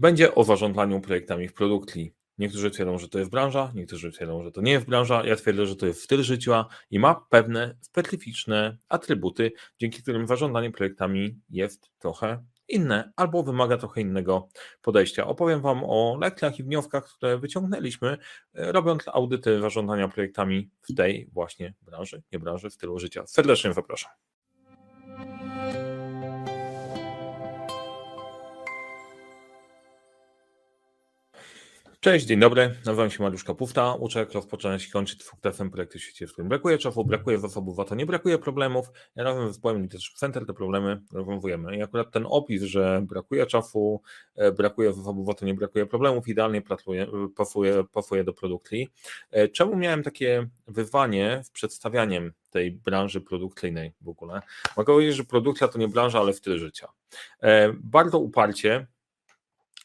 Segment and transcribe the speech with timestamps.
[0.00, 2.14] będzie o zarządzaniu projektami w produktli.
[2.38, 5.26] Niektórzy twierdzą, że to jest branża, niektórzy twierdzą, że to nie jest branża.
[5.26, 10.70] Ja twierdzę, że to jest styl życia i ma pewne specyficzne atrybuty, dzięki którym zarządzanie
[10.70, 14.48] projektami jest trochę inne albo wymaga trochę innego
[14.82, 15.26] podejścia.
[15.26, 18.18] Opowiem Wam o lekcjach i wnioskach, które wyciągnęliśmy,
[18.54, 23.26] e, robiąc audyty zarządzania projektami w tej właśnie branży, nie branży, w stylu życia.
[23.26, 24.29] Serdecznie zapraszam.
[32.02, 32.74] Cześć, dzień dobry.
[32.86, 33.94] Nazywam się Mariusz Kapufta.
[33.94, 37.94] Uczę, rozpoczynać i kończyć sukcesem projekty w świecie, w którym brakuje czasu, brakuje zasobów, to
[37.94, 38.92] nie brakuje problemów.
[39.16, 41.76] Ja razem z zespołem Leadership Center te problemy rozwiązujemy.
[41.76, 44.02] I akurat ten opis, że brakuje czasu,
[44.36, 47.06] e, brakuje zasobów, to nie brakuje problemów, idealnie pasuje,
[47.92, 48.88] pasuje, do produktli.
[49.30, 54.42] E, czemu miałem takie wyzwanie w przedstawianiem tej branży produkcyjnej w ogóle?
[54.76, 56.88] Mogę powiedzieć, że produkcja to nie branża, ale styl życia.
[57.42, 58.86] E, bardzo uparcie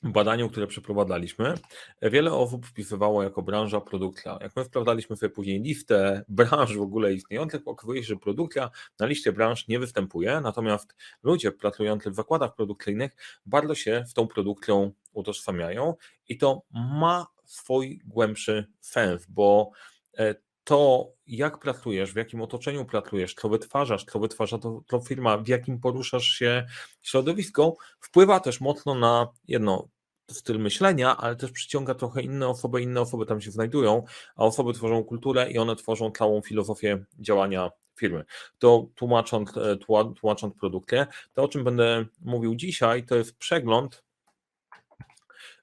[0.06, 1.54] badaniu, które przeprowadzaliśmy,
[2.02, 4.38] wiele osób wpisywało jako branża produkcja.
[4.42, 9.06] Jak my sprawdzaliśmy sobie później listę branż w ogóle istniejących, okazuje się, że produkcja na
[9.06, 14.92] liście branż nie występuje, natomiast ludzie pracujący w zakładach produkcyjnych bardzo się w tą produkcją
[15.14, 15.94] utożsamiają
[16.30, 19.72] i to ma swój głębszy sens, bo
[20.18, 25.38] e, to, jak pracujesz, w jakim otoczeniu pracujesz, co wytwarzasz, co wytwarza to, to firma,
[25.38, 26.66] w jakim poruszasz się
[27.02, 29.88] środowisko, wpływa też mocno na jedno,
[30.32, 34.04] styl myślenia, ale też przyciąga trochę inne osoby, inne osoby tam się znajdują,
[34.36, 38.26] a osoby tworzą kulturę i one tworzą całą filozofię działania firmy.
[38.60, 39.78] To tłumacząc, e,
[40.20, 44.04] tłumacząc produkty, to o czym będę mówił dzisiaj, to jest przegląd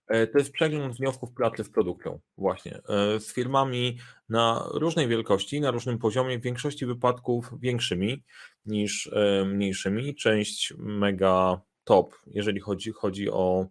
[0.07, 5.61] e, to jest przegląd wniosków pracy w produktu, właśnie, e, z firmami na różnej wielkości,
[5.61, 8.23] na różnym poziomie, w większości wypadków większymi
[8.67, 9.11] niż
[9.47, 13.67] mniejszymi, część mega top, jeżeli chodzi, chodzi o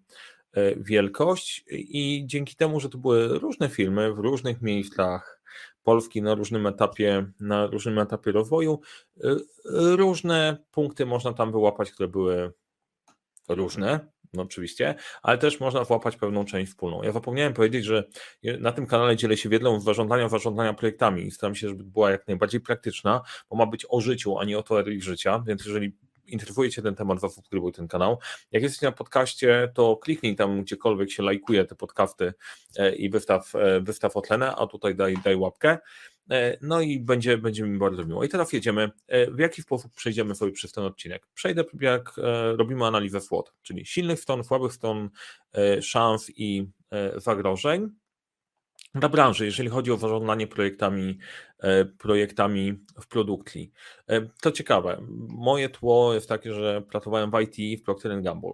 [0.77, 5.41] wielkość i dzięki temu, że to były różne filmy w różnych miejscach
[5.83, 8.79] Polski na różnym etapie, na różnym etapie rozwoju,
[9.23, 9.35] e,
[9.95, 12.51] różne punkty można tam wyłapać, które były
[13.50, 17.03] różne, no oczywiście, ale też można włapać pewną część wspólną.
[17.03, 18.03] Ja zapomniałem powiedzieć, że
[18.59, 22.12] na tym kanale dzielę się wiedzą z zarządzania, zarządzania projektami i staram się, żeby była
[22.12, 25.97] jak najbardziej praktyczna, bo ma być o życiu, a nie o teorii życia, więc jeżeli
[26.34, 28.19] interesuje Cię ten temat, zasubskrybuj ten kanał.
[28.52, 32.34] Jak jesteś na podcaście, to kliknij tam gdziekolwiek się lajkuje te podcasty
[32.78, 35.78] e, i wystaw, e, wystaw otlenę, a tutaj daj, daj łapkę.
[36.31, 38.24] E, no i będzie, będzie mi bardzo miło.
[38.24, 38.92] I teraz jedziemy.
[39.31, 41.28] W jaki sposób przejdziemy sobie przez ten odcinek?
[41.34, 42.14] Przejdę, jak
[42.56, 45.09] robimy analizę SWOT, czyli silnych stron, słabych stron,
[45.81, 46.68] szans i
[47.16, 47.90] zagrożeń
[48.96, 51.18] dla branży, jeżeli chodzi o zarządzanie projektami,
[51.59, 53.72] e, projektami w produkcji.
[54.07, 55.02] E, to ciekawe.
[55.29, 58.53] Moje tło jest takie, że pracowałem w IT w Procter Gamble,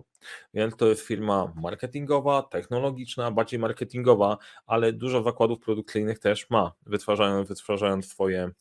[0.53, 7.47] więc to jest firma marketingowa, technologiczna, bardziej marketingowa, ale dużo zakładów produkcyjnych też ma, wytwarzając,
[7.47, 8.51] wytwarzając swoje,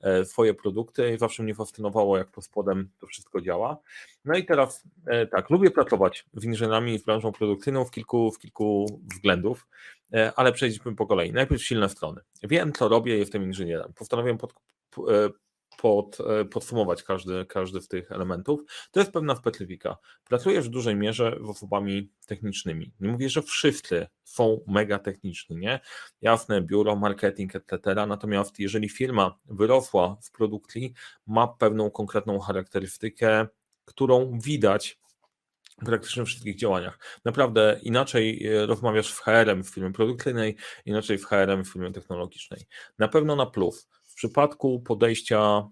[0.00, 3.78] e, swoje produkty i zawsze mnie fascynowało, jak pod spodem to wszystko działa.
[4.24, 4.84] No i teraz
[5.30, 9.66] tak, lubię pracować z inżynierami w branżą produkcyjną w kilku, w kilku względów.
[10.14, 11.32] E, ale przejdźmy po kolei.
[11.32, 12.20] Najpierw silne strony.
[12.42, 13.92] Wiem, co robię, jestem inżynierem.
[13.92, 14.52] Postanowiłem pod,
[14.98, 15.30] e,
[15.78, 18.60] pod, e, podsumować każdy, każdy z tych elementów.
[18.90, 19.96] To jest pewna specyfika.
[20.24, 22.92] Pracujesz w dużej mierze z osobami technicznymi.
[23.00, 25.80] Nie mówię, że wszyscy są mega techniczni, nie?
[26.20, 28.06] Jasne, biuro, marketing, etc.
[28.06, 30.92] Natomiast jeżeli firma wyrosła w produkcji,
[31.26, 33.46] ma pewną konkretną charakterystykę,
[33.84, 35.01] którą widać
[35.76, 36.98] praktycznie wszystkich działaniach.
[37.24, 40.56] Naprawdę inaczej e, rozmawiasz w HRM w firmie produkcyjnej,
[40.86, 42.66] inaczej w HRM w firmie technologicznej.
[42.98, 43.88] Na pewno na plus.
[44.04, 45.62] W przypadku podejścia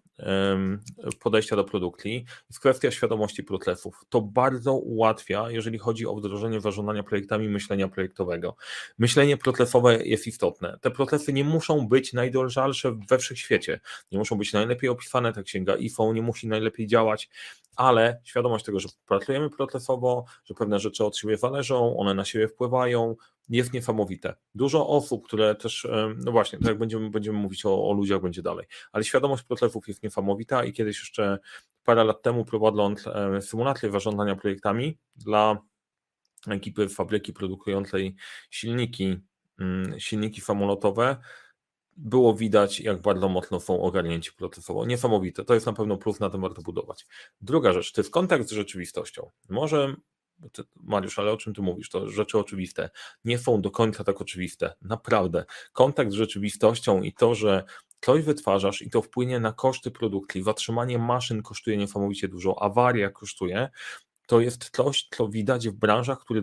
[1.21, 4.05] podejścia do produkcji jest kwestia świadomości procesów.
[4.09, 8.57] To bardzo ułatwia, jeżeli chodzi o wdrożenie zarządzania projektami myślenia projektowego.
[8.99, 10.79] Myślenie procesowe jest istotne.
[10.81, 13.81] Te procesy nie muszą być najdolżalsze we wszechświecie,
[14.13, 17.29] nie muszą być najlepiej opisane, ta księga IFO nie musi najlepiej działać,
[17.77, 22.49] ale świadomość tego, że pracujemy procesowo, że pewne rzeczy od siebie zależą, one na siebie
[22.49, 23.17] wpływają,
[23.51, 24.35] jest niesamowite.
[24.55, 25.89] Dużo osób, które też,
[26.25, 30.03] no właśnie, tak będziemy, będziemy mówić o, o ludziach, będzie dalej, ale świadomość procesów jest
[30.03, 31.39] niesamowita i kiedyś jeszcze
[31.85, 33.05] parę lat temu prowadząc
[33.41, 35.59] symulację zarządzania projektami dla
[36.49, 38.17] ekipy fabryki produkującej
[38.51, 39.17] silniki,
[39.59, 41.17] mm, silniki samolotowe,
[41.97, 44.87] było widać, jak bardzo mocno są ogarnięci procesowo.
[44.87, 45.45] Niesamowite.
[45.45, 47.07] To jest na pewno plus, na tym warto budować.
[47.41, 49.31] Druga rzecz, to jest kontakt z rzeczywistością.
[49.49, 49.97] Może
[50.77, 51.89] Mariusz, ale o czym ty mówisz?
[51.89, 52.91] To rzeczy oczywiste.
[53.25, 54.75] Nie są do końca tak oczywiste.
[54.83, 55.45] Naprawdę.
[55.73, 57.65] Kontakt z rzeczywistością i to, że
[58.01, 63.69] coś wytwarzasz i to wpłynie na koszty produkcji, zatrzymanie maszyn kosztuje niesamowicie dużo, awaria kosztuje,
[64.27, 66.43] to jest coś, co widać w branżach, które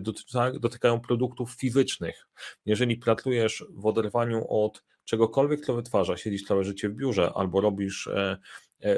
[0.60, 2.26] dotykają produktów fizycznych.
[2.66, 8.06] Jeżeli pracujesz w oderwaniu od czegokolwiek, co wytwarza, siedzisz całe życie w biurze albo robisz,
[8.06, 8.38] e,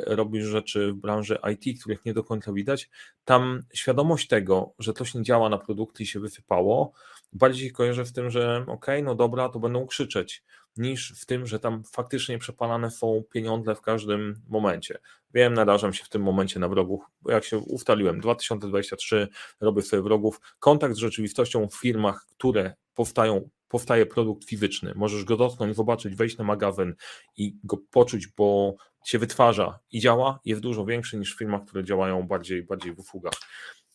[0.06, 2.90] robisz rzeczy w branży IT, których nie do końca widać,
[3.24, 6.92] tam świadomość tego, że coś nie działa na produkty i się wysypało,
[7.32, 10.44] bardziej kojarzę w tym, że ok, no dobra, to będą krzyczeć,
[10.76, 14.98] niż w tym, że tam faktycznie przepalane są pieniądze w każdym momencie.
[15.34, 19.28] Wiem, narażam się w tym momencie na wrogów, bo jak się ustaliłem, 2023
[19.60, 25.36] robię sobie wrogów, kontakt z rzeczywistością w firmach, które powstają, powstaje produkt fizyczny, możesz go
[25.36, 26.94] dotknąć, zobaczyć, wejść na magazyn
[27.36, 28.74] i go poczuć, bo
[29.06, 32.98] się wytwarza i działa, jest dużo większy niż w firmach, które działają bardziej, bardziej w
[32.98, 33.34] usługach.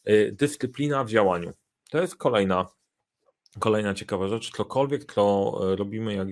[0.10, 1.54] Y, dyscyplina w działaniu.
[1.92, 2.68] To jest kolejna
[3.60, 6.28] Kolejna ciekawa rzecz, cokolwiek, co e, robimy, jak,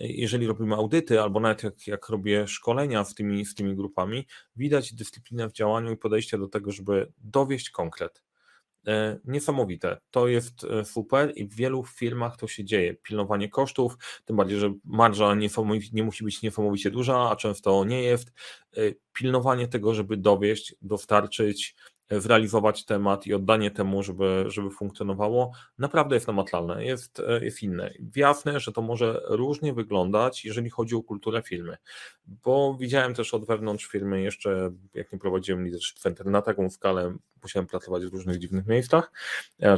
[0.00, 4.26] jeżeli robimy audyty, albo nawet jak, jak robię szkolenia z tymi, z tymi grupami,
[4.56, 8.22] widać dyscyplinę w działaniu i podejście do tego, żeby dowieść konkret.
[8.86, 10.00] E, niesamowite.
[10.10, 12.94] To jest e, super i w wielu firmach to się dzieje.
[12.94, 15.48] Pilnowanie kosztów, tym bardziej, że marża nie,
[15.92, 18.32] nie musi być niesamowicie duża, a często nie jest.
[19.12, 21.74] Pilnowanie tego, żeby dowieść, dostarczyć
[22.10, 27.90] zrealizować temat i oddanie temu, żeby, żeby funkcjonowało, naprawdę jest namacalne, jest, jest inne.
[28.16, 31.76] Jasne, że to może różnie wyglądać, jeżeli chodzi o kulturę firmy,
[32.26, 37.16] bo widziałem też od wewnątrz firmy jeszcze, jak nie prowadziłem Leadership Center na taką skalę,
[37.42, 39.12] musiałem pracować w różnych dziwnych miejscach,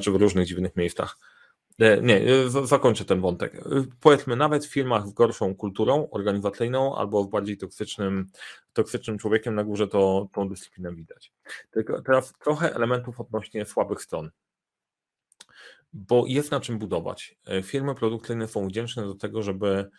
[0.00, 1.31] czy w różnych dziwnych miejscach E,
[1.78, 3.54] nie, e, zakończę ten wątek.
[3.54, 3.60] E,
[4.00, 8.26] powiedzmy, nawet w firmach z gorszą kulturą organizacyjną albo w bardziej toksycznym,
[8.72, 11.32] toksycznym człowiekiem na górze to tą dyscyplinę widać.
[11.70, 14.30] Tylko teraz trochę elementów odnośnie słabych stron.
[15.92, 17.38] Bo jest na czym budować.
[17.62, 19.90] Firmy produkcyjne są wdzięczne do tego, żeby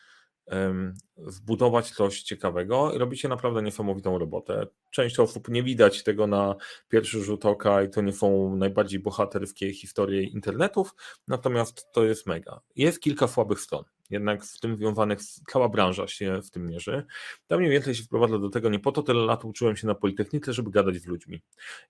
[1.18, 4.68] zbudować coś ciekawego i robicie naprawdę niesamowitą robotę.
[4.92, 6.56] Część osób nie widać tego na
[6.89, 10.95] pierwszy rzut oka i to nie są najbardziej bohaterskie historie internetów,
[11.27, 12.62] natomiast to jest mega.
[12.75, 15.19] Jest kilka słabych stron, jednak z tym związanych
[15.51, 17.06] cała branża się w tym mierzy.
[17.48, 19.95] Tam mniej więcej się wprowadza do tego, nie po to tyle lat uczyłem się na
[19.95, 21.42] Politechnice, żeby gadać z ludźmi.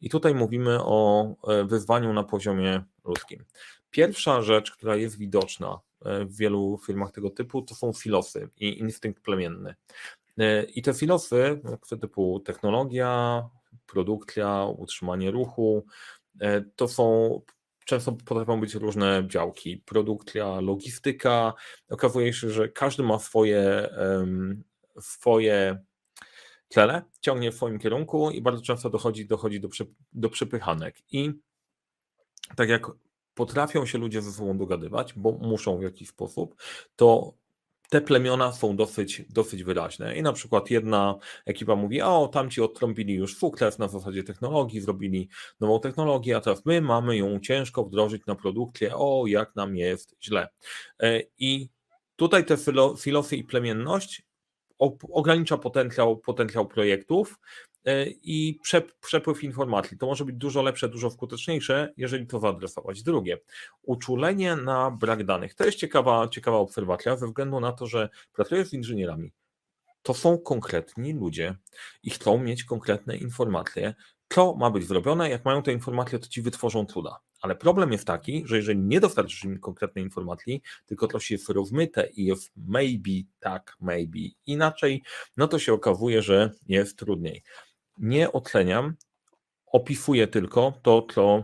[0.02, 3.46] I tutaj mówimy o e, wyzwaniu na poziomie ludzkim.
[3.92, 8.80] Pierwsza rzecz, która jest widoczna E, w wielu firmach tego typu, to są filosy i
[8.80, 9.76] instynkt plemienny.
[10.38, 11.62] E, I te filosy,
[12.02, 13.44] typu technologia,
[13.86, 15.86] produkcja, utrzymanie ruchu,
[16.40, 17.42] e, to są
[17.86, 19.78] często potrafią być różne działki.
[19.78, 21.54] Produkcja, logistyka.
[21.90, 23.90] Okazuje się, że każdy ma swoje,
[25.00, 25.84] swoje
[26.70, 29.70] cele, ciągnie w swoim kierunku i bardzo często dochodzi, dochodzi do,
[30.14, 30.96] do przepychanek.
[31.12, 31.34] I
[32.56, 32.88] tak jak
[33.34, 36.56] potrafią się ludzie ze sobą dogadywać, bo muszą w jakiś sposób,
[36.96, 37.34] to
[37.94, 40.18] te plemiona są dosyć, dosyć wyraźne.
[40.18, 45.30] I na przykład jedna ekipa mówi, o, tamci odtrąbili już fukles na zasadzie technologii, zrobili
[45.60, 50.16] nową technologię, a teraz my mamy ją ciężko wdrożyć na produkcję, o, jak nam jest
[50.24, 50.48] źle.
[51.00, 51.70] E, I
[52.16, 52.58] tutaj te
[53.00, 54.24] filosy i plemienność
[55.12, 57.40] ogranicza potencjał, potencjał projektów,
[58.24, 58.60] i
[59.02, 59.98] przepływ informacji.
[59.98, 63.04] To może być dużo lepsze, dużo skuteczniejsze, jeżeli to zaadresować.
[63.04, 63.38] Drugie,
[63.82, 65.56] uczulenie na brak danych.
[65.56, 69.32] To jest ciekawa, ciekawa obserwacja, ze względu na to, że pracuję z inżynierami.
[70.02, 71.56] To są konkretni ludzie
[72.04, 73.94] i chcą mieć konkretne informacje,
[74.30, 75.30] co ma być zrobione.
[75.30, 77.20] Jak mają te informacje, to ci wytworzą cuda.
[77.42, 82.10] Ale problem jest taki, że jeżeli nie dostarczysz im konkretnej informacji, tylko się jest rozmyte
[82.10, 85.04] i jest maybe tak, maybe inaczej,
[85.38, 87.44] no to się okazuje, że jest trudniej
[87.98, 88.96] nie oceniam,
[89.66, 91.44] opisuję tylko to, co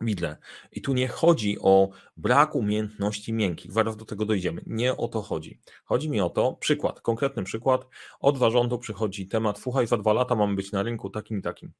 [0.00, 0.36] widzę.
[0.72, 4.62] I tu nie chodzi o brak umiejętności miękkich, zaraz do tego dojdziemy.
[4.66, 5.60] Nie o to chodzi.
[5.84, 7.86] Chodzi mi o to, przykład, konkretny przykład,
[8.20, 11.72] od zarządu przychodzi temat, słuchaj, za dwa lata mamy być na rynku takim i takim.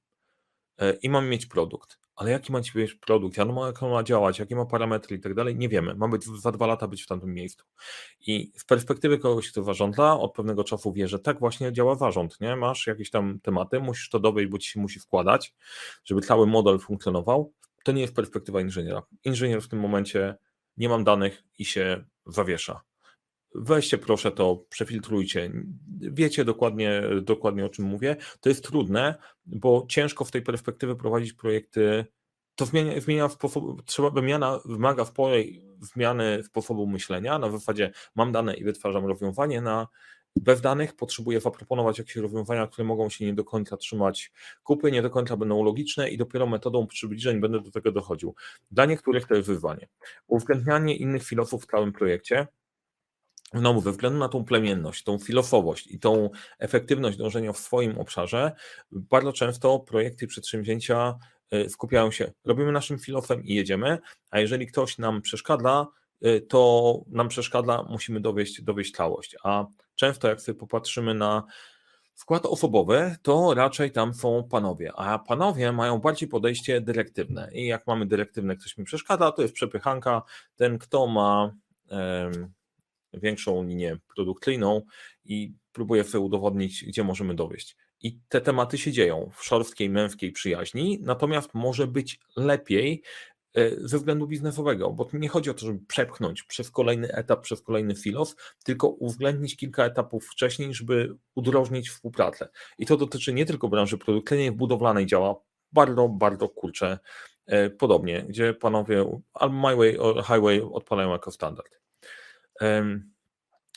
[0.81, 2.01] E, i mamy mieć produkt.
[2.17, 5.21] Ale jaki ma być produkt, jak on, jak on ma działać, jakie ma parametry i
[5.21, 5.95] tak dalej, nie wiemy.
[5.95, 7.65] Mamy za dwa lata być w tamtym miejscu.
[8.21, 12.41] I z perspektywy kogoś, kto zarządza, od pewnego czasu wie, że tak właśnie działa zarząd,
[12.41, 12.57] nie?
[12.57, 15.55] Masz jakieś tam tematy, musisz to dowieść, bo ci się musi wkładać,
[16.05, 17.53] żeby cały model funkcjonował.
[17.85, 19.03] To nie jest perspektywa inżyniera.
[19.25, 20.37] Inżynier w tym momencie
[20.77, 22.90] nie mam danych i się zawiesza
[23.55, 25.53] weźcie proszę to, przefiltrujcie.
[26.01, 28.17] Wiecie dokładnie, dokładnie o czym mówię.
[28.41, 29.15] To jest trudne,
[29.47, 32.07] bo ciężko w tej perspektywie prowadzić projekty.
[32.55, 37.39] To zmienia, zmienia sposób, trzeba, wymiana wymaga sporej zmiany sposobu myślenia.
[37.39, 39.89] Na zasadzie mam dane i wytwarzam rozwiązanie na
[40.37, 45.03] bez danych potrzebuję zaproponować jakieś rozwiązania, które mogą się nie do końca trzymać kupy, nie
[45.03, 48.35] do końca będą logiczne i dopiero metodą przybliżeń będę do tego dochodził.
[48.71, 49.89] Dla niektórych to jest wyzwanie.
[50.27, 52.47] Uwzględnianie innych filozofów w całym projekcie,
[53.55, 58.53] znowu ze względu na tą plemienność, tą filosofowość i tą efektywność dążenia w swoim obszarze,
[58.93, 61.19] bardzo często projekty przedsięwzięcia
[61.55, 63.99] y, skupiają się, robimy naszym filofem i jedziemy,
[64.31, 65.87] a jeżeli ktoś nam przeszkadza,
[66.27, 69.37] y, to nam przeszkadza, musimy dowieść, dowieść całość.
[69.45, 71.45] A często jak sobie popatrzymy na
[72.15, 77.87] skład osobowy, to raczej tam są panowie, a panowie mają bardziej podejście dyrektywne i jak
[77.87, 80.23] mamy dyrektywne, ktoś mi przeszkadza, to jest przepychanka,
[80.57, 81.53] ten kto ma
[83.13, 84.83] większą linię produkcyjną
[85.25, 87.77] i próbuję sobie udowodnić, gdzie możemy dowieść.
[88.03, 93.03] I te tematy się dzieją w szorstkiej, męskiej przyjaźni, natomiast może być lepiej
[93.55, 97.63] e, ze względu biznesowego, bo nie chodzi o to, żeby przepchnąć przez kolejny etap, przez
[97.63, 102.49] kolejny filos, tylko uwzględnić kilka etapów wcześniej, żeby udrożnić współpracę.
[102.79, 105.35] I to dotyczy nie tylko branży produkcyjnej, budowlanej działa
[105.73, 106.99] bardzo, bardzo kurczę
[107.47, 111.81] e, podobnie, gdzie panowie albo My Way, Highway odpalają jako standard.
[112.61, 113.10] Um,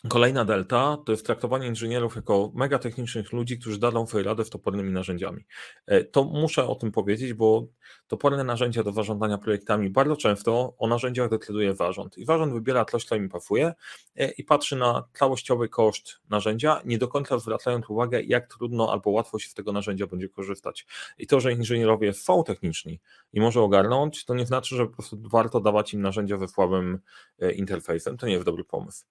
[0.10, 4.50] Kolejna delta to jest traktowanie inżynierów jako mega technicznych ludzi, którzy dadą sobie radę z
[4.50, 5.46] topornymi narzędziami.
[5.86, 7.68] E, to muszę o tym powiedzieć, bo
[8.08, 13.06] toporne narzędzia do zarządzania projektami bardzo często o narzędziach decyduje zarząd i zarząd wybiera coś,
[13.06, 13.74] co im pasuje
[14.16, 19.10] e, i patrzy na całościowy koszt narzędzia, nie do końca zwracając uwagę, jak trudno albo
[19.10, 20.86] łatwo się z tego narzędzia będzie korzystać.
[21.18, 23.00] I to, że inżynierowie są techniczni
[23.34, 27.00] i może ogarnąć, to nie znaczy, że po prostu warto dawać im narzędzia ze słabym
[27.40, 28.18] e, interfejsem.
[28.18, 29.06] To nie jest dobry pomysł.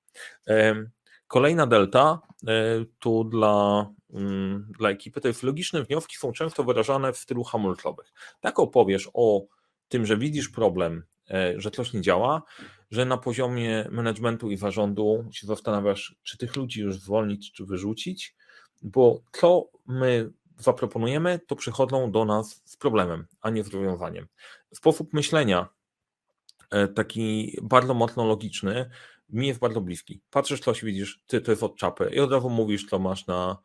[1.32, 7.12] Kolejna delta e, tu dla, mm, dla ekipy to jest logiczne wnioski są często wyrażane
[7.12, 8.12] w stylu hamulcowych.
[8.40, 9.46] Tak opowiesz o
[9.88, 12.42] tym, że widzisz problem, e, że coś nie działa,
[12.90, 18.36] że na poziomie managementu i zarządu się zastanawiasz, czy tych ludzi już zwolnić, czy wyrzucić,
[18.82, 24.26] bo co my zaproponujemy, to przychodzą do nas z problemem, a nie z rozwiązaniem.
[24.74, 25.68] Sposób myślenia,
[26.70, 28.90] e, taki bardzo mocno logiczny,
[29.32, 30.20] mi jest bardzo bliski.
[30.30, 33.58] Patrzysz coś, widzisz, ty to jest od czapy i od razu mówisz, co masz na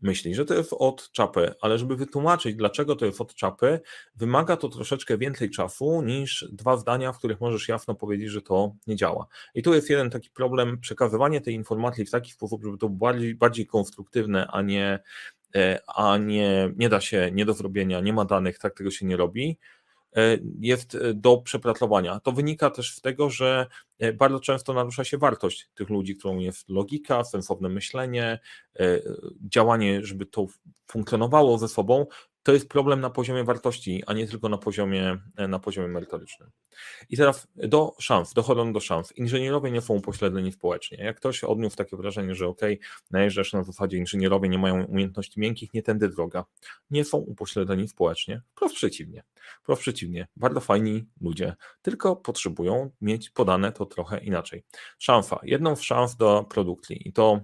[0.00, 3.80] myśli, że to jest od czapy, ale żeby wytłumaczyć, dlaczego to jest od czapy,
[4.14, 8.74] wymaga to troszeczkę więcej czasu niż dwa zdania, w których możesz jasno powiedzieć, że to
[8.86, 9.26] nie działa.
[9.54, 12.98] I tu jest jeden taki problem, przekazywanie tej informacji w taki sposób, żeby to było
[12.98, 14.98] bardziej, bardziej konstruktywne, a nie,
[15.56, 19.06] e, a nie, nie da się, nie do zrobienia, nie ma danych, tak tego się
[19.06, 19.58] nie robi.
[20.16, 22.20] E, jest e, do przepracowania.
[22.20, 23.66] To wynika też z tego, że
[23.98, 28.40] e, bardzo często narusza się wartość tych ludzi, którą jest logika, sensowne myślenie,
[29.48, 30.46] działanie, żeby to
[30.86, 32.06] funkcjonowało ze sobą,
[32.44, 36.50] to jest problem na poziomie wartości, a nie tylko na poziomie, na poziomie merytorycznym.
[37.08, 39.12] I teraz do szans, dochodzą do szans.
[39.16, 41.04] Inżynierowie nie są upośledzeni społecznie.
[41.04, 42.60] Jak ktoś odniósł takie wrażenie, że ok,
[43.10, 46.44] najeżdżasz na zasadzie inżynierowie nie mają umiejętności miękkich, nie tędy droga.
[46.90, 49.24] Nie są upośledzeni społecznie, wprost przeciwnie.
[49.62, 54.64] Wprost przeciwnie, bardzo fajni ludzie, tylko potrzebują mieć podane to trochę inaczej.
[54.98, 57.40] Szansa, jedną z szans do produkcji i to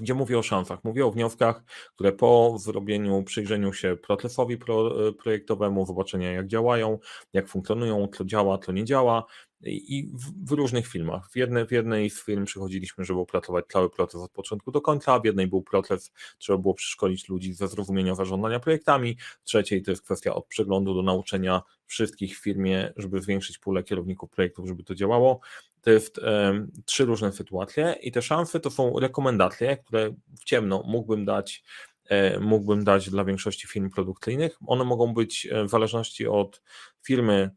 [0.00, 0.84] gdzie mówię o szansach.
[0.84, 1.62] Mówię o wnioskach,
[1.94, 6.98] które po zrobieniu, przyjrzeniu się procesowi pro, e, projektowemu, zobaczenia jak działają,
[7.32, 9.24] jak funkcjonują, co działa, co nie działa,
[9.62, 11.30] i w, w, różnych filmach.
[11.30, 15.20] W, jednej, w jednej z film przychodziliśmy, żeby opracować cały proces od początku do końca,
[15.20, 19.90] w jednej był proces, trzeba było przeszkolić ludzi ze zrozumienia zarządzania projektami, w trzeciej to
[19.90, 24.84] jest kwestia od przeglądu do nauczenia wszystkich w firmie, żeby zwiększyć pulę kierowników projektów, żeby
[24.84, 25.40] to działało.
[25.82, 30.10] To jest e, trzy różne sytuacje i te szanse to są rekomendacje, które
[30.40, 31.64] w ciemno mógłbym dać
[32.04, 34.56] e, mógłbym dać dla większości firm produkcyjnych.
[34.66, 36.62] One mogą być e, w zależności od
[37.02, 37.50] firmy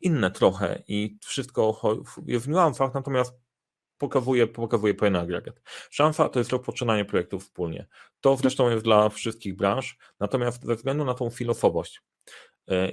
[0.00, 1.80] inne trochę i wszystko
[2.26, 3.40] jest w niuansach, natomiast
[3.98, 5.62] pokazuje, pokazuje pewien agregat.
[5.90, 7.86] Szansa to jest rozpoczynanie projektów wspólnie.
[8.20, 12.02] To zresztą jest dla wszystkich branż, natomiast ze względu na tą filosofowość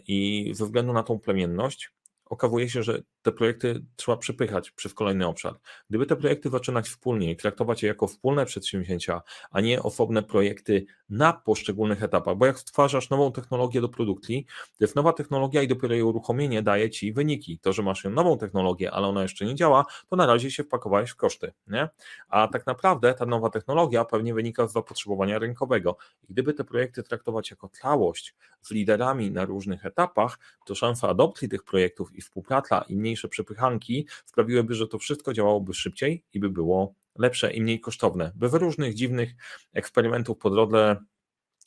[0.08, 1.92] i ze względu na tą plemienność,
[2.30, 5.60] okazuje się, że te projekty trzeba przepychać przez kolejny obszar.
[5.90, 10.86] Gdyby te projekty zaczynać wspólnie i traktować je jako wspólne przedsięwzięcia, a nie osobne projekty
[11.10, 14.46] na poszczególnych etapach, bo jak stwarzasz nową technologię do produkcji,
[14.78, 17.60] to jest nowa technologia i dopiero jej uruchomienie daje ci wyniki.
[17.60, 21.10] To, że masz nową technologię, ale ona jeszcze nie działa, to na razie się wpakowałeś
[21.10, 21.54] w koszty.
[21.68, 21.90] Nie?
[22.30, 25.98] A tak naprawdę ta nowa technologia pewnie wynika z zapotrzebowania rynkowego.
[26.24, 31.50] I gdyby te projekty traktować jako całość z liderami na różnych etapach, to szansa adopcji
[31.50, 36.50] tych projektów i współpraca i mniejsze przepychanki sprawiłyby, że to wszystko działałoby szybciej i by
[36.50, 38.32] było lepsze i mniej kosztowne.
[38.36, 39.30] Bez różnych dziwnych
[39.74, 40.98] eksperymentów po drodze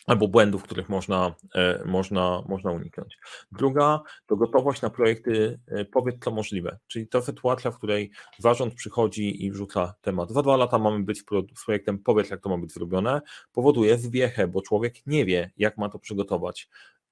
[0.06, 3.18] albo błędów, których można, e, można, można uniknąć.
[3.52, 8.74] Druga to gotowość na projekty e, powiedz co możliwe, czyli to sytuacja, w której zarząd
[8.74, 10.30] przychodzi i wrzuca temat.
[10.30, 13.20] Za dwa lata mamy być z projektem powiedz jak to ma być zrobione,
[13.52, 16.68] powoduje zwiechę, bo człowiek nie wie jak ma to przygotować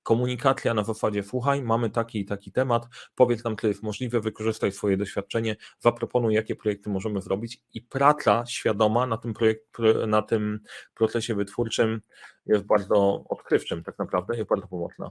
[0.08, 4.72] komunikacja na zasadzie słuchaj, mamy taki i taki temat, powiedz nam, co jest możliwe, wykorzystaj
[4.72, 9.64] swoje doświadczenie, zaproponuj, jakie projekty możemy zrobić i praca świadoma na tym, projekt,
[10.06, 10.60] na tym
[10.94, 12.00] procesie wytwórczym
[12.46, 15.10] jest bardzo odkrywczym tak naprawdę, jest bardzo pomocna.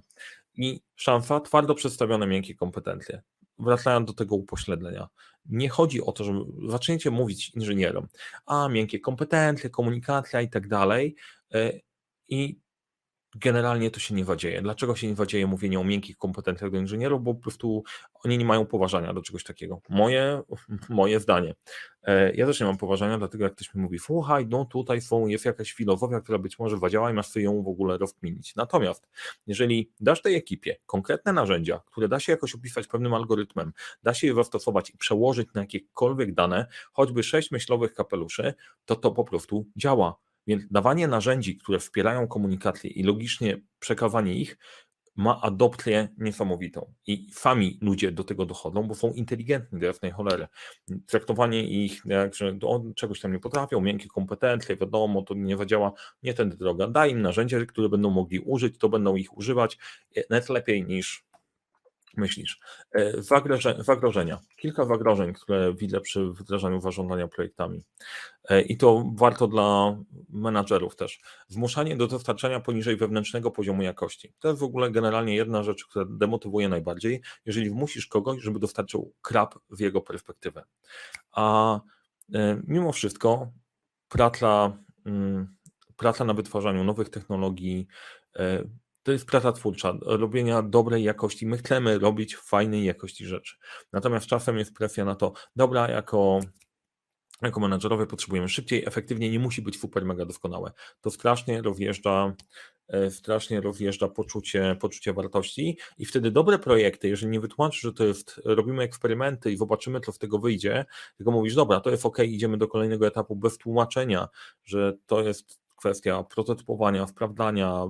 [0.55, 3.21] I szansa, twardo przedstawione miękkie kompetencje.
[3.59, 5.07] Wracając do tego upośledzenia.
[5.45, 6.33] Nie chodzi o to, że
[6.69, 8.07] zaczniecie mówić inżynierom,
[8.45, 11.15] a miękkie kompetencje, komunikacja i tak dalej.
[11.53, 11.71] E,
[12.27, 12.66] I
[13.39, 14.61] generalnie to się nie wadzieje.
[14.61, 17.23] Dlaczego się nie wadzieje mówienie o miękkich kompetencjach do inżynierów?
[17.23, 17.83] Bo po prostu
[18.23, 19.81] oni nie mają poważania do czegoś takiego.
[19.89, 20.41] Moje,
[20.89, 21.55] moje zdanie.
[22.03, 25.27] E, ja też nie mam poważania, dlatego jak ktoś mi mówi, słuchaj, no tutaj są,
[25.27, 28.55] jest jakaś filozofia, która być może wadziała i masz sobie ją w ogóle rozkminić.
[28.55, 29.07] Natomiast
[29.47, 34.27] jeżeli dasz tej ekipie konkretne narzędzia, które da się jakoś opisać pewnym algorytmem, da się
[34.27, 38.53] je zastosować i przełożyć na jakiekolwiek dane, choćby sześć myślowych kapeluszy,
[38.85, 44.57] to to po prostu działa więc dawanie narzędzi, które wspierają komunikację i logicznie przekazanie ich,
[45.15, 46.93] ma adopcję niesamowitą.
[47.07, 50.47] I sami ludzie do tego dochodzą, bo są inteligentni do jasnej cholery.
[51.07, 52.57] Traktowanie ich, jak, że
[52.95, 55.91] czegoś tam nie potrafią, miękkie kompetencje, wiadomo, to nie zadziała,
[56.23, 56.87] nie tędy droga.
[56.87, 59.77] Daj im narzędzia, które będą mogli użyć, to będą ich używać
[60.29, 61.26] nawet lepiej niż
[62.17, 62.59] myślisz?
[62.91, 63.21] E,
[63.79, 64.39] zagrożenia.
[64.57, 67.83] Kilka zagrożeń, które widzę przy wdrażaniu zarządzania projektami.
[68.49, 69.97] E, I to warto dla
[70.29, 71.19] menadżerów też.
[71.47, 74.33] Zmuszanie do dostarczania poniżej wewnętrznego poziomu jakości.
[74.39, 79.13] To jest w ogóle generalnie jedna rzecz, która demotywuje najbardziej, jeżeli musisz kogoś, żeby dostarczył
[79.21, 80.63] krab w jego perspektywę.
[81.31, 81.75] A
[82.33, 83.51] e, mimo wszystko
[84.09, 85.55] praca, mm,
[85.97, 87.87] praca na wytwarzaniu nowych technologii,
[89.07, 91.45] to jest praca twórcza, robienia dobrej jakości.
[91.45, 93.55] My chcemy robić fajnej jakości rzeczy.
[93.93, 96.39] Natomiast czasem jest presja na to, dobra, jako,
[97.41, 100.71] jako menadżerowie potrzebujemy szybciej, efektywnie, nie musi być super mega doskonałe.
[101.01, 102.33] To strasznie rozjeżdża
[102.87, 108.05] e, strasznie rozjeżdża poczucie, poczucie wartości i wtedy dobre projekty, jeżeli nie wytłumaczysz, że to
[108.05, 110.85] jest, robimy eksperymenty i zobaczymy, co z tego wyjdzie,
[111.17, 114.27] tylko mówisz, dobra, to jest ok, idziemy do kolejnego etapu bez tłumaczenia,
[114.63, 117.85] że to jest kwestia prototypowania, sprawdzania,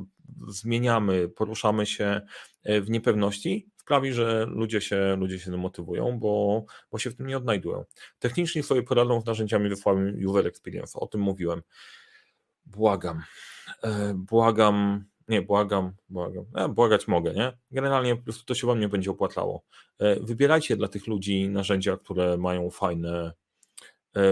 [0.48, 2.22] zmieniamy, poruszamy się
[2.64, 7.28] e, w niepewności, sprawi, że ludzie się, ludzie się motywują, bo, bo się w tym
[7.28, 7.86] nie odnajdują.
[8.20, 11.62] Techniczni sobie poradzą z narzędziami wysłałem User Experience, o tym mówiłem.
[12.66, 13.22] Błagam,
[13.84, 17.58] e, błagam, nie, błagam, błagam, e, błagać mogę, nie?
[17.72, 19.64] Generalnie po prostu to się wam nie będzie opłacało.
[20.22, 23.34] Wybierajcie dla tych ludzi narzędzia, które mają fajne,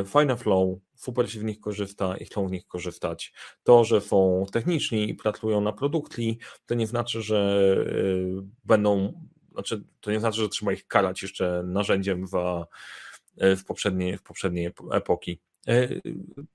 [0.06, 3.34] fajne flow, super się w nich korzysta i chcą w nich korzystać.
[3.63, 9.21] To, że są techniczni i pracują na produkcji, to nie znaczy, że y, będą,
[9.52, 12.65] znaczy to nie znaczy, że trzeba ich karać jeszcze narzędziem w,
[13.43, 15.39] y, w, poprzedniej, w poprzedniej epoki.
[15.69, 16.02] Y,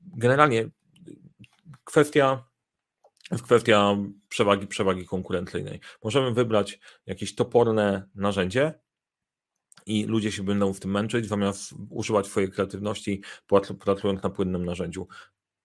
[0.01, 0.69] generalnie
[1.85, 2.51] kwestia
[3.43, 3.97] kwestia
[4.29, 5.81] przewagi, przewagi konkurencyjnej.
[6.05, 8.75] Możemy wybrać jakieś toporne narzędzie,
[9.91, 13.23] i ludzie się będą w tym męczyć, zamiast używać swojej kreatywności,
[13.81, 15.09] pracując na płynnym narzędziu.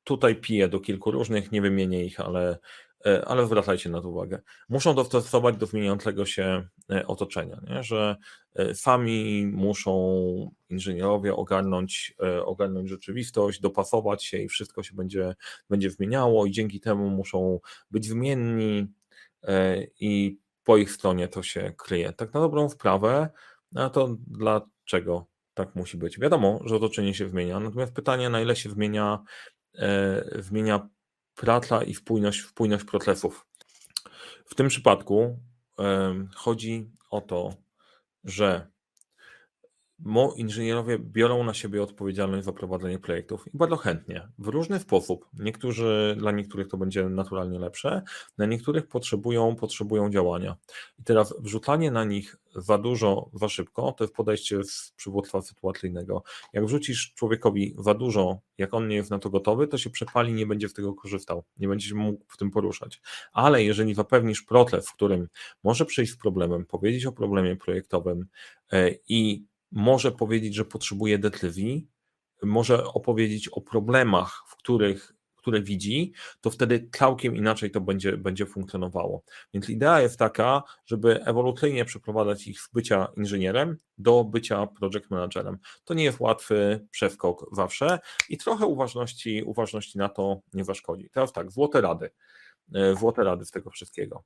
[0.03, 2.57] Tutaj piję do kilku różnych, nie wymienię ich, ale,
[3.05, 4.41] e, ale zwracajcie na to uwagę.
[4.69, 7.83] Muszą dostosować do zmieniającego się e, otoczenia, nie?
[7.83, 8.15] że
[8.55, 15.35] e, sami muszą inżynierowie ogarnąć, ogarnąć rzeczywistość, dopasować się i wszystko się będzie,
[15.69, 17.59] będzie zmieniało i dzięki temu muszą
[17.91, 18.87] być zmienni
[19.99, 22.13] i po ich stronie to się kryje.
[22.13, 23.29] Tak na dobrą sprawę
[23.75, 26.19] no to dlaczego tak musi być?
[26.19, 29.23] Wiadomo, że otoczenie się zmienia, natomiast pytanie, na ile się zmienia,
[29.77, 30.89] e, zmienia
[31.35, 33.47] praca i spójność, spójność procesów.
[34.45, 35.39] W tym przypadku
[35.79, 37.53] e, chodzi o to,
[38.23, 38.71] że
[39.99, 45.29] Mo inżynierowie biorą na siebie odpowiedzialność za prowadzenie projektów i bardzo chętnie, w różny sposób.
[45.39, 48.01] Niektórzy, dla niektórych to będzie naturalnie lepsze,
[48.37, 50.55] dla niektórych potrzebują, potrzebują działania.
[50.99, 56.23] I teraz wrzucanie na nich za dużo, za szybko, to jest podejście z przywództwa sytuacyjnego.
[56.53, 60.33] Jak wrzucisz człowiekowi za dużo, jak on nie jest na to gotowy, to się przepali,
[60.33, 63.01] nie będzie z tego korzystał, nie będzie się mógł w tym poruszać.
[63.33, 65.27] Ale jeżeli zapewnisz proces, w którym
[65.63, 68.25] może przyjść z problemem, powiedzieć o problemie projektowym
[68.71, 71.87] e, i może powiedzieć, że potrzebuje decyzji,
[72.43, 78.45] może opowiedzieć o problemach, w których które widzi, to wtedy całkiem inaczej to będzie, będzie
[78.45, 79.23] funkcjonowało.
[79.53, 85.57] Więc idea jest taka, żeby ewolucyjnie przeprowadzać ich z bycia inżynierem do bycia project managerem.
[85.83, 87.99] To nie jest łatwy przeskok zawsze
[88.29, 91.09] i trochę uważności, uważności na to nie zaszkodzi.
[91.13, 92.09] Teraz tak, złote rady.
[92.75, 94.23] E, złote rady z tego wszystkiego.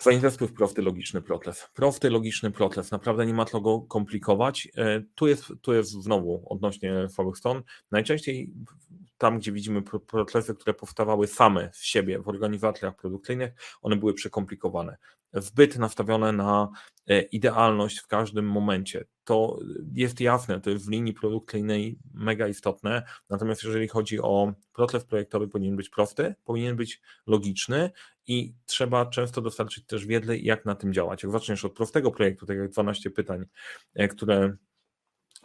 [0.00, 1.68] Zainwestuj w prosty, logiczny proces.
[1.74, 2.90] Prosty, logiczny proces.
[2.90, 4.68] Naprawdę nie ma co go komplikować.
[4.76, 7.62] E, tu jest, tu jest znowu odnośnie słabych stron.
[7.90, 8.52] Najczęściej
[9.22, 14.14] tam gdzie widzimy pro- procesy, które powstawały same z siebie w organizacjach produkcyjnych, one były
[14.14, 14.96] przekomplikowane.
[15.34, 16.68] Zbyt nastawione na
[17.06, 19.04] e, idealność w każdym momencie.
[19.24, 19.58] To
[19.94, 25.48] jest jasne, to jest w linii produkcyjnej mega istotne, natomiast jeżeli chodzi o proces projektowy,
[25.48, 27.90] powinien być prosty, powinien być logiczny
[28.26, 31.22] i trzeba często dostarczyć też wiedzy, jak na tym działać.
[31.22, 33.44] Jak zaczniesz od prostego projektu, tak jak 12 pytań,
[33.94, 34.56] e, które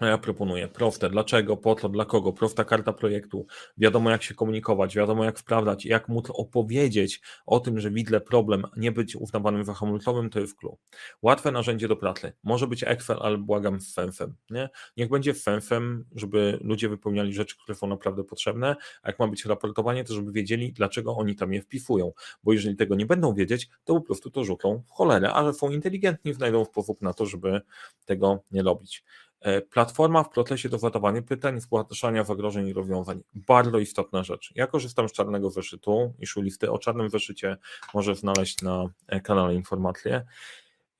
[0.05, 1.09] ja proponuję proste.
[1.09, 2.33] Dlaczego, po dla kogo?
[2.33, 3.45] Prosta karta projektu.
[3.77, 8.63] Wiadomo, jak się komunikować, wiadomo, jak sprawdzać, jak móc opowiedzieć o tym, że widzę problem,
[8.77, 10.77] nie być uznawanym za hamulcowym, to jest clue.
[11.21, 12.33] Łatwe narzędzie do pracy.
[12.43, 14.35] Może być Excel, ale błagam sensem.
[14.49, 14.69] Nie?
[14.97, 19.45] Niech będzie sensem, żeby ludzie wypełniali rzeczy, które są naprawdę potrzebne, a jak ma być
[19.45, 22.11] raportowanie, to żeby wiedzieli, dlaczego oni tam je wpisują.
[22.43, 25.69] Bo jeżeli tego nie będą wiedzieć, to po prostu to rzucą w cholerę, ale są
[25.69, 27.61] inteligentni, znajdą sposób na to, żeby
[28.05, 29.03] tego nie robić.
[29.41, 33.23] E, Platforma w procesie do zadawania pytań, zgłaszania zagrożeń i rozwiązań.
[33.33, 34.51] Bardzo istotna rzecz.
[34.55, 36.71] Ja korzystam z czarnego zeszytu i szulisty.
[36.71, 37.57] O czarnym zeszycie
[37.93, 40.25] możesz znaleźć na e, kanale informacje.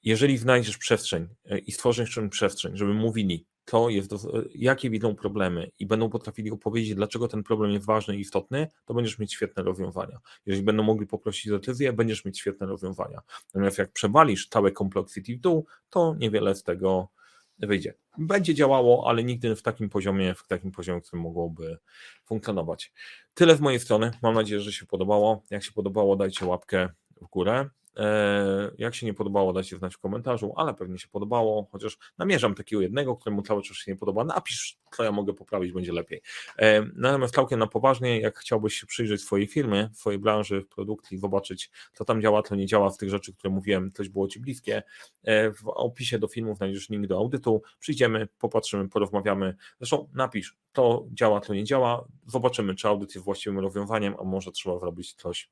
[0.04, 4.14] Jeżeli znajdziesz przestrzeń e, i stworzysz czym przestrzeń, żeby mówili, to jest,
[4.56, 8.94] jakie widzą problemy i będą potrafili opowiedzieć, dlaczego ten problem jest ważny i istotny, to
[8.94, 10.20] będziesz mieć świetne rozwiązania.
[10.46, 13.22] Jeżeli będą mogli poprosić o decyzję, będziesz mieć świetne rozwiązania.
[13.54, 17.10] Natomiast jak przewalisz całe complexity w dół, to niewiele z tego
[17.60, 17.94] wyjdzie.
[18.18, 21.78] Będzie działało, ale nigdy w takim poziomie, w takim poziomie, który mogłoby
[22.26, 22.94] funkcjonować.
[23.34, 24.12] Tyle z mojej strony.
[24.22, 25.44] Mam nadzieję, że się podobało.
[25.50, 26.90] Jak się podobało, dajcie łapkę
[27.22, 27.70] w górę.
[27.98, 32.56] E, Jak się nie podobało, dajcie znać w komentarzu, ale pewnie się podobało, chociaż namierzam
[32.56, 34.24] takiego jednego, któremu cały czas się nie podoba.
[34.24, 36.22] Napisz, co ja mogę poprawić, będzie lepiej.
[36.58, 41.72] E, Natomiast całkiem na poważnie, jak chciałbyś się przyjrzeć swojej firmie, swojej branży, produkcji, zobaczyć,
[41.94, 44.84] co tam działa, co nie działa z tych rzeczy, które mówiłem, coś było Ci bliskie,
[45.24, 49.56] e, w opisie do filmu znajdziesz link do audytu, przyjdziemy, popatrzymy, porozmawiamy.
[49.80, 54.52] Zresztą napisz, to działa, to nie działa, zobaczymy, czy audyt jest właściwym rozwiązaniem, a może
[54.52, 55.50] trzeba zrobić coś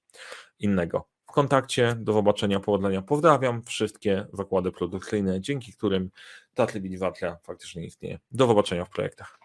[0.59, 1.14] innego.
[1.35, 3.01] Kontakcie, do zobaczenia, powodzenia.
[3.01, 6.09] Pozdrawiam wszystkie zakłady produkcyjne, dzięki którym
[6.53, 8.19] ta cywilizacja faktycznie istnieje.
[8.31, 9.44] Do zobaczenia w projektach.